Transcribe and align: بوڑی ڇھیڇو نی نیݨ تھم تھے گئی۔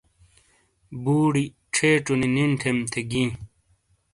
بوڑی 1.03 1.45
ڇھیڇو 1.73 2.13
نی 2.19 2.27
نیݨ 2.35 2.49
تھم 2.61 2.77
تھے 2.91 3.01
گئی۔ 3.11 3.25